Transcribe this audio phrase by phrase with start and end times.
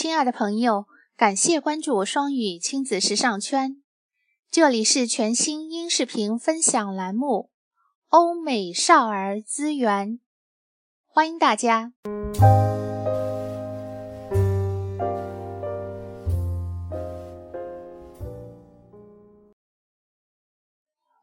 [0.00, 0.86] 亲爱的朋友，
[1.16, 3.82] 感谢关注双语亲子时尚圈。
[4.48, 7.50] 这里是全新音视频分享栏目
[8.06, 10.10] 《欧美少儿资源》，
[11.08, 11.94] 欢迎大家。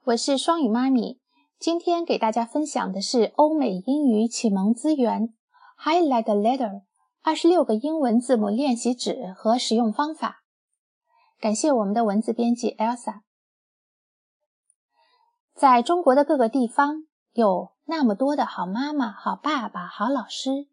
[0.04, 1.21] 我是双语妈咪，
[1.57, 5.34] 今天给大家分享的是欧美英语启蒙资源
[5.82, 6.82] Highlight Letter
[7.28, 10.44] 二十六个英文字母练习纸和使用方法。
[11.40, 13.22] 感谢我们的文字编辑 Elsa。
[15.55, 20.68] 在中国的各个地方，有那么多的好妈妈、好爸爸、好老师，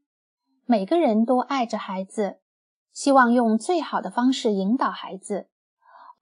[0.66, 2.40] 每个人都爱着孩子，
[2.92, 5.48] 希望用最好的方式引导孩子。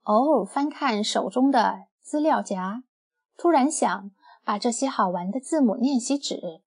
[0.02, 2.84] 偶尔翻看手中的资料夹。
[3.37, 4.12] 突然想
[4.45, 6.62] 把这些好玩的字母练习纸、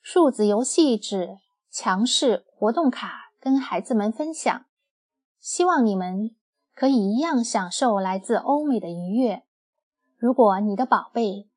[0.00, 1.36] 数字游戏纸、
[1.74, 4.64] 强势活动卡跟孩子们分享，
[5.40, 6.30] 希望你们
[6.72, 9.42] 可以一样享受来自欧美的愉悦。
[10.16, 11.48] 如果你的宝贝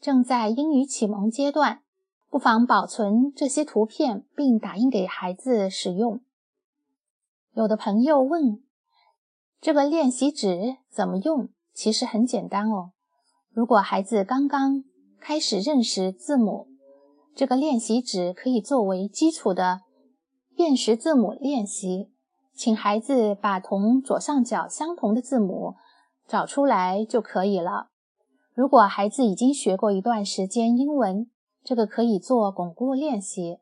[0.00, 1.82] 正在英语启蒙阶段，
[2.30, 6.20] 不妨保存这些图片并打印给孩子使用。
[7.54, 8.62] 有的朋友问，
[9.60, 11.48] 这个练习纸怎么用？
[11.72, 12.92] 其实很简单哦。
[13.50, 14.84] 如果孩子刚刚
[15.18, 16.68] 开始认识字母，
[17.34, 19.80] 这个练习纸可以作为基础的
[20.56, 22.10] 辨识字母练习。
[22.54, 25.74] 请孩子把同左上角相同的字母
[26.28, 27.88] 找出来就可以了。
[28.54, 31.28] 如果孩子已经学过一段时间英文，
[31.64, 33.58] 这个可以做巩固练习。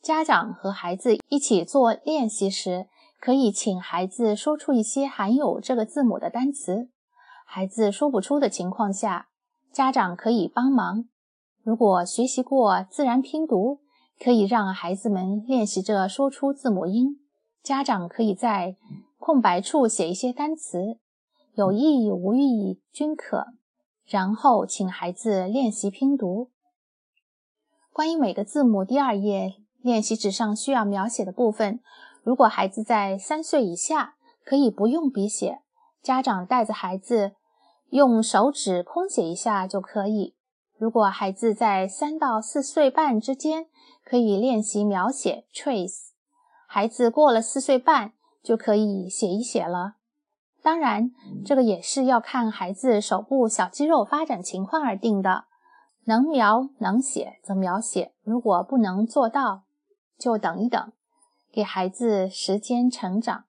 [0.00, 2.86] 家长和孩子一起做练习时，
[3.18, 6.88] 可以请孩子说出一些含有这个字母的单词。
[7.44, 9.26] 孩子说不出的情况下，
[9.72, 11.06] 家长可以帮忙。
[11.62, 13.80] 如果学习过自然拼读，
[14.18, 17.20] 可以让孩子们练习着说出字母音。
[17.62, 18.76] 家长可以在
[19.18, 20.98] 空白处写一些单词，
[21.54, 23.46] 有意义无意义均可，
[24.06, 26.50] 然后请孩子练习拼读。
[27.92, 31.80] 关于每个字母第二页练习纸上需要描写的部分，
[32.22, 35.60] 如果孩子在三岁以下，可以不用笔写，
[36.02, 37.32] 家长带着孩子。
[37.90, 40.36] 用手指空写一下就可以。
[40.80, 43.66] 如果孩子在三到四岁半之间，
[44.02, 46.12] 可以练习描写 trace。
[46.66, 49.96] 孩子过了四岁半，就可以写一写了。
[50.62, 51.10] 当然，
[51.44, 55.44] 这个也是要看孩子手部小肌肉发展情况而定的。
[56.04, 59.64] 能描能写则描写，如果不能做到，
[60.18, 60.92] 就等一等，
[61.52, 63.44] 给孩子时间成长。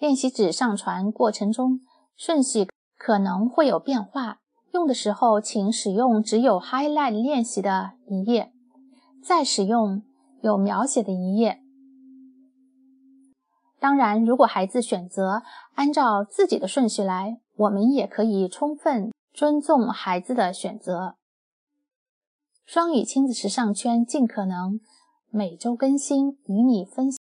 [0.00, 1.80] 练习纸上传过程中。
[2.14, 4.41] 顺序可能会有变化，
[4.82, 8.52] 用的时候请使用只有 highlight 练习的一页，
[9.22, 10.02] 再使用
[10.40, 11.62] 有描写的一页。
[13.78, 15.44] 当然，如果孩子选择
[15.74, 21.14] 按照自己的顺序来，我们也可以充分尊重孩子的选择。
[22.66, 24.80] 双语亲子时尚圈尽可能
[25.30, 27.21] 每周更新，与你分享。